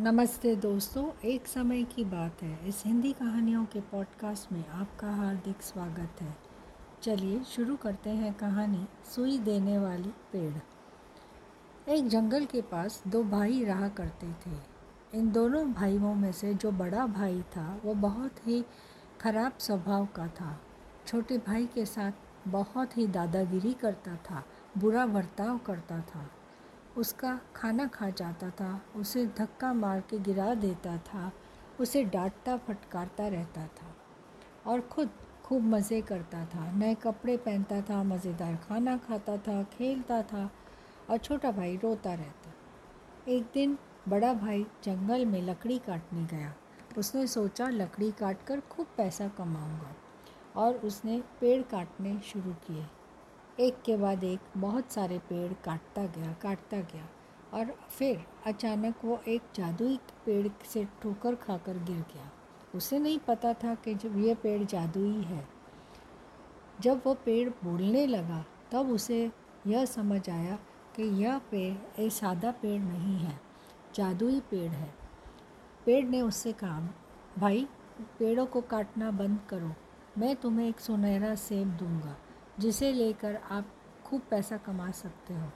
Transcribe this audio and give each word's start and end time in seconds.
नमस्ते 0.00 0.56
दोस्तों, 0.56 1.18
एक 1.24 1.46
समय 1.46 1.84
की 1.84 2.04
बात 2.04 2.42
है। 2.42 2.68
इस 2.68 2.82
हिंदी 2.86 3.12
कहानियों 3.12 3.64
के 3.64 3.80
पॉडकास्ट 3.80 4.52
में 4.52 4.68
आपका 4.68 5.10
हार्दिक 5.10 5.62
स्वागत 5.62 6.22
है। 6.22 6.36
चलिए 7.02 7.44
शुरू 7.44 7.76
करते 7.76 8.10
हैं 8.10 8.34
कहानी, 8.34 8.86
सुई 9.14 9.38
देने 9.38 9.78
वाली 9.78 10.12
पेड़। 10.32 10.54
एक 11.90 12.08
जंगल 12.08 12.44
के 12.44 12.62
पास 12.62 13.02
दो 13.06 13.24
भाई 13.24 13.64
रहा 13.64 13.88
करते 13.88 14.32
थे। 14.32 14.56
इन 15.14 15.32
दोनों 15.32 15.72
भाइयों 15.72 16.14
में 16.14 16.32
से 16.32 16.54
जो 16.54 16.70
बड़ा 16.70 17.06
भाई 17.06 17.42
था, 17.42 17.80
वो 17.84 17.94
बहुत 17.94 18.48
ही 18.48 18.64
खराब 19.20 19.52
स्वभाव 19.58 20.06
का 20.06 20.26
था। 20.26 20.60
छोटे 21.06 21.38
भाई 21.38 21.66
के 21.66 21.86
साथ 21.86 22.12
बहुत 22.48 22.96
ही 22.96 23.06
दादागिरी 23.06 23.72
करता 23.72 24.16
था, 24.16 24.44
बुरा 24.78 25.06
बर्ताव 25.06 25.58
करता 25.58 26.00
था। 26.00 26.30
उसका 26.96 27.38
खाना 27.56 27.86
खा 27.86 28.08
जाता 28.10 28.50
था, 28.50 28.80
उसे 28.96 29.26
धक्का 29.38 29.72
मार 29.74 30.00
के 30.00 30.18
गिरा 30.18 30.54
देता 30.54 30.96
था, 30.98 31.30
उसे 31.80 32.04
डांटता 32.04 32.56
फटकारता 32.56 33.28
रहता 33.28 33.66
था 33.66 33.94
और 34.66 34.80
ख़ुद 34.92 35.10
खूब 35.44 35.62
मज़े 35.64 36.00
करता 36.02 36.44
था। 36.44 36.70
नए 36.72 36.94
कपड़े 36.94 37.36
पहनता 37.36 37.80
था, 37.80 38.02
मज़ेदार 38.02 38.56
खाना 38.58 38.96
खाता 38.98 39.36
था, 39.38 39.62
खेलता 39.72 40.22
था 40.22 40.50
और 41.10 41.18
छोटा 41.18 41.50
भाई 41.52 41.76
रोता 41.76 42.14
रहता। 42.14 42.52
एक 43.28 43.50
दिन 43.54 43.78
बड़ा 44.08 44.32
भाई 44.34 44.66
जंगल 44.84 45.24
में 45.26 45.40
लकड़ी 45.42 45.78
काटने 45.78 46.24
गया। 46.26 46.54
उसने 46.98 47.26
सोचा, 47.26 47.68
लकड़ी 47.68 48.10
काट 48.10 48.44
कर 48.46 48.60
खूब 48.70 48.86
पैसा 48.96 49.28
कमाऊँगा 49.28 49.94
और 50.56 50.74
उसने 50.76 51.22
पेड़ 51.40 51.62
काटने 51.62 52.18
शुरू 52.24 52.52
किए। 52.66 52.84
एक 53.60 53.82
के 53.82 53.96
बाद 53.96 54.24
एक 54.24 54.40
बहुत 54.56 54.92
सारे 54.92 55.18
पेड़ 55.18 55.52
काटता 55.52 56.06
गया 56.06 56.32
काटता 56.32 56.80
गया 56.80 57.08
और 57.54 57.66
फिर 57.88 58.24
अचानक 58.46 58.94
वो 59.04 59.20
एक 59.28 59.42
जादुई 59.54 59.98
पेड़ 60.26 60.48
से 60.64 60.84
ठोकर 61.02 61.34
खाकर 61.34 61.78
गिर 61.78 61.96
गया। 61.96 62.30
उसे 62.74 62.98
नहीं 62.98 63.18
पता 63.18 63.52
था 63.54 63.74
कि 63.74 63.94
जब 63.94 64.18
ये 64.18 64.34
पेड़ 64.34 64.64
जादुई 64.64 65.22
है। 65.22 65.48
जब 66.80 67.02
वो 67.06 67.14
पेड़ 67.14 67.48
बोलने 67.48 68.06
लगा, 68.06 68.44
तब 68.72 68.90
उसे 68.90 69.32
यह 69.66 69.84
समझ 69.84 70.30
आया 70.30 70.58
कि 70.96 71.02
यह 71.02 71.38
पेड़ 71.38 72.00
एक 72.00 72.12
सादा 72.12 72.50
पेड़ 72.50 72.82
नहीं 72.82 73.18
है, 73.18 73.40
जादुई 73.94 74.40
पेड़ 74.40 74.72
है। 74.72 74.94
पेड़ 75.86 76.06
ने 76.06 76.20
उससे 76.20 76.52
कहा, 76.52 76.88
भाई, 77.38 77.68
पेड़ों 78.18 78.46
को 78.46 78.60
काटना 78.60 79.10
बंद 79.10 79.40
करो। 79.48 79.72
मैं 80.18 80.36
तुम्हें 80.36 80.68
एक 80.68 80.80
सुनहरा 80.80 81.34
सेब 81.34 81.68
दूँगा। 81.68 82.16
जिसे 82.58 82.92
लेकर 82.92 83.36
आप 83.50 83.66
खूब 84.04 84.22
पैसा 84.30 84.56
कमा 84.56 84.90
सकते 84.90 85.34
हो। 85.34 85.48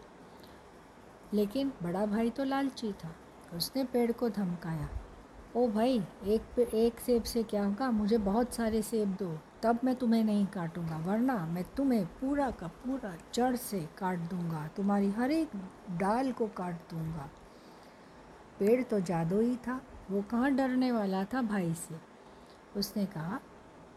लेकिन 1.35 1.73
बड़ा 1.83 2.07
भाई 2.07 2.31
तो 2.31 2.45
लालची 2.45 2.93
था। 2.93 3.15
उसने 3.57 3.85
पेड़ 3.85 4.13
को 4.13 4.29
धमकाया। 4.29 4.89
ओ 5.57 5.69
भाई, 5.69 6.05
एक 6.25 6.59
एक 6.59 7.01
सेब 7.01 7.23
से 7.23 7.43
क्या 7.43 7.65
होगा? 7.65 7.91
मुझे 7.91 8.19
बहुत 8.19 8.55
सारे 8.55 8.83
सेब 8.83 9.09
दो। 9.09 9.39
तब 9.63 9.79
मैं 9.85 9.97
तुम्हें 9.97 10.25
नहीं 10.25 10.47
काटूँगा, 10.47 10.99
वरना 10.99 11.47
मैं 11.47 11.65
तुम्हें 11.65 12.07
पूरा 12.07 12.51
का 12.51 12.67
पूरा 12.67 13.17
जड़ 13.35 13.57
से 13.57 13.89
काट 13.99 14.19
दूँगा। 14.19 14.69
तुम्हारी 14.69 15.11
हर 15.11 15.31
एक 15.31 15.51
डाल 15.91 16.33
को 16.33 16.47
काट 16.47 16.75
दूँगा। 16.75 17.31
पेड़ 18.59 18.83
तो 18.83 19.01
जादू 19.01 19.41
ही 19.41 19.57
था। 19.57 19.81
वो 20.11 20.23
कहाँ 20.23 20.51
डरने 20.51 20.93
वाला 20.93 21.25
था 21.25 21.43
भाई 21.43 21.75
से? 21.75 21.97
उसने 22.77 23.07
कहा 23.07 23.41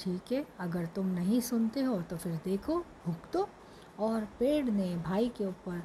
ठीक 0.01 0.31
है 0.31 0.45
अगर 0.59 0.85
तुम 0.85 1.07
नहीं 1.07 1.39
सुनते 1.41 1.81
हो 1.81 2.01
तो 2.01 2.17
फिर 2.17 2.39
देखो 2.45 2.77
भुगतो 3.05 3.47
और 3.99 4.25
पेड़ 4.39 4.65
ने 4.65 4.95
भाई 4.97 5.27
के 5.37 5.45
ऊपर 5.45 5.83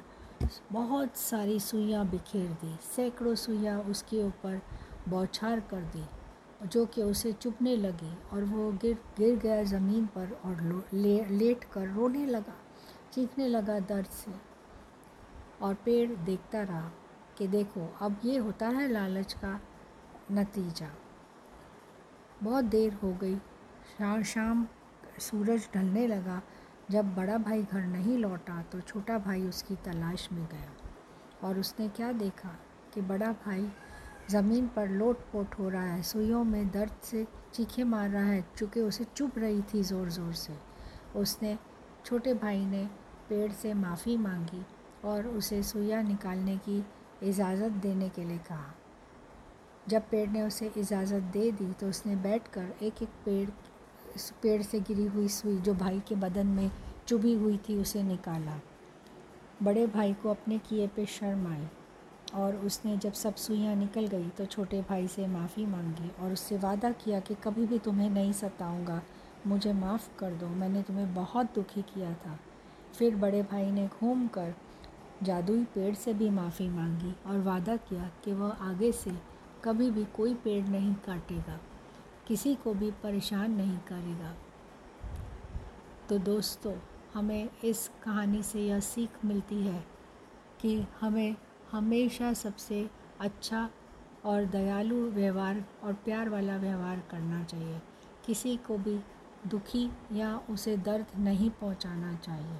बहुत 0.71 1.15
सारी 1.17 1.59
सुइयाँ 1.59 2.05
बिखेर 2.09 2.49
दी 2.61 2.75
सैकड़ों 2.95 3.35
सुइयाँ 3.35 3.79
उसके 3.81 4.23
ऊपर 4.23 4.61
बौछार 5.09 5.59
कर 5.59 5.81
दी 5.95 6.03
जो 6.67 6.85
कि 6.85 7.03
उसे 7.03 7.31
चुभने 7.33 7.75
लगी 7.75 8.13
और 8.33 8.43
वो 8.43 8.71
गिर 8.71 8.97
गिर 9.17 9.35
गया 9.35 9.63
ज़मीन 9.63 10.05
पर 10.05 10.31
और 10.45 10.87
ले, 10.93 11.25
लेट 11.25 11.63
कर 11.63 11.87
रोने 11.87 12.25
लगा 12.25 12.55
चीखने 13.13 13.47
लगा 13.47 13.79
दर्द 13.79 14.05
से। 14.05 14.31
और 15.61 15.73
पेड़ 15.85 16.09
देखता 16.15 16.61
रहा 16.63 16.91
कि 17.37 17.47
देखो 17.47 17.87
अब 18.01 18.19
ये 18.25 18.37
होता 18.37 18.67
है 18.69 18.87
लालच 18.91 19.33
का 19.33 19.59
नतीजा। 20.31 20.89
बहुत 22.43 22.65
देर 22.65 22.93
हो 22.93 23.11
गई 23.13 23.35
शाम 23.89 24.23
शाम 24.23 24.65
सूरज 25.19 25.67
ढलने 25.73 26.05
लगा। 26.07 26.41
जब 26.91 27.13
बड़ा 27.15 27.37
भाई 27.39 27.63
घर 27.63 27.81
नहीं 27.83 28.17
लौटा 28.17 28.61
तो 28.71 28.79
छोटा 28.81 29.17
भाई 29.19 29.41
उसकी 29.43 29.75
तलाश 29.85 30.27
में 30.31 30.43
गया 30.45 31.47
और 31.47 31.59
उसने 31.59 31.87
क्या 31.89 32.11
देखा 32.13 32.49
कि 32.93 33.01
बड़ा 33.03 33.31
भाई 33.45 33.67
ज़मीन 34.31 34.67
पर 34.67 34.89
लोट 34.89 35.19
पोट 35.31 35.57
हो 35.59 35.69
रहा 35.69 35.83
है, 35.83 36.01
सुइयों 36.03 36.43
में 36.43 36.69
दर्द 36.71 37.01
से 37.03 37.25
चीखे 37.53 37.83
मार 37.83 38.09
रहा 38.09 38.23
है, 38.23 38.43
चूँकि 38.57 38.81
उसे 38.81 39.03
चुप 39.05 39.37
रही 39.39 39.61
थी 39.63 39.83
ज़ोर 39.83 40.09
ज़ोर 40.09 40.33
से। 40.33 40.53
उसने, 41.15 41.57
छोटे 42.05 42.33
भाई 42.33 42.65
ने 42.65 42.85
पेड़ 43.29 43.51
से 43.51 43.73
माफ़ी 43.75 44.17
मांगी 44.17 44.65
और 45.05 45.27
उसे 45.27 45.61
सुइया 45.63 46.01
निकालने 46.01 46.57
की 46.59 46.83
इजाज़त 47.23 47.71
देने 47.81 48.09
के 48.09 48.23
लिए 48.23 48.37
कहा। 48.49 48.73
जब 49.87 50.09
पेड़ 50.09 50.29
ने 50.29 50.41
उसे 50.41 50.71
इजाज़त 50.77 51.23
दे 51.33 51.51
दी 51.51 51.71
तो 51.73 51.89
उसने 51.89 52.15
बैठकर 52.17 52.73
एक 52.83 53.01
एक 53.03 53.09
पेड़ 53.25 53.49
पेड़ 54.41 54.61
से 54.61 54.79
गिरी 54.79 55.05
हुई 55.05 55.27
सुई 55.27 55.57
जो 55.57 55.73
भाई 55.73 55.99
के 55.99 56.15
बदन 56.15 56.47
में 56.47 56.69
चुभी 57.07 57.33
हुई 57.33 57.57
थी, 57.59 57.75
उसे 57.75 58.03
निकाला। 58.03 58.59
बड़े 59.63 59.85
भाई 59.87 60.13
को 60.13 60.29
अपने 60.29 60.57
किए 60.59 60.87
पे 60.87 61.05
शर्म 61.05 61.47
आई 61.47 61.67
और 62.35 62.55
उसने 62.55 62.97
जब 62.97 63.13
सब 63.13 63.35
सुइयाँ 63.35 63.75
निकल 63.75 64.07
गई 64.07 64.27
तो 64.29 64.45
छोटे 64.45 64.81
भाई 64.81 65.07
से 65.07 65.27
माफ़ी 65.27 65.65
मांगी 65.65 66.09
और 66.19 66.33
उससे 66.33 66.57
वादा 66.57 66.91
किया 66.95 67.19
कि 67.19 67.35
कभी 67.35 67.65
भी 67.65 67.79
तुम्हें 67.79 68.09
नहीं 68.09 68.33
सताऊँगा, 68.33 69.01
मुझे 69.47 69.73
माफ़ 69.73 70.09
कर 70.19 70.31
दो, 70.31 70.47
मैंने 70.47 70.81
तुम्हें 70.81 71.13
बहुत 71.15 71.53
दुखी 71.55 71.81
किया 71.83 72.13
था। 72.15 72.37
फिर 72.97 73.15
बड़े 73.15 73.41
भाई 73.43 73.71
ने 73.71 73.87
घूम 73.89 74.27
कर 74.27 74.53
जादुई 75.23 75.63
पेड़ 75.65 75.93
से 75.95 76.13
भी 76.13 76.29
माफ़ी 76.29 76.69
मांगी 76.69 77.13
और 77.25 77.39
वादा 77.41 77.75
किया 77.77 78.09
कि 78.25 78.33
वह 78.33 78.49
आगे 78.61 78.91
से 78.91 79.11
कभी 79.63 79.89
भी 79.91 80.05
कोई 80.15 80.33
पेड़ 80.33 80.65
नहीं 80.65 80.93
काटेगा। 81.05 81.59
किसी 82.27 82.55
को 82.55 82.73
भी 82.73 82.91
परेशान 82.91 83.51
नहीं 83.51 83.77
करेगा। 83.77 84.35
तो 86.09 86.17
दोस्तों, 86.17 86.75
हमें 87.13 87.49
इस 87.63 87.91
कहानी 88.03 88.43
से 88.43 88.67
यह 88.67 88.79
सीख 88.79 89.25
मिलती 89.25 89.67
है 89.67 89.87
कि 90.61 90.85
हमें 91.01 91.35
हमेशा 91.71 92.33
सबसे 92.33 92.89
अच्छा 93.19 93.69
और 94.25 94.45
दयालु 94.45 94.95
व्यवहार 94.95 95.65
और 95.83 95.93
प्यार 95.93 96.29
वाला 96.29 96.57
व्यवहार 96.57 97.03
करना 97.11 97.43
चाहिए। 97.43 97.81
किसी 98.25 98.57
को 98.57 98.77
भी 98.77 98.99
दुखी 99.47 99.91
या 100.11 100.41
उसे 100.49 100.77
दर्द 100.77 101.05
नहीं 101.19 101.49
पहुंचाना 101.49 102.15
चाहिए। 102.15 102.59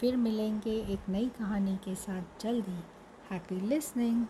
फिर 0.00 0.16
मिलेंगे 0.16 0.70
एक 0.70 1.00
नई 1.08 1.28
कहानी 1.28 1.76
के 1.76 1.94
साथ। 1.94 2.22
जल्दी 2.40 2.80
हैप्पी 3.30 3.60
लिसनिंग 3.60 4.26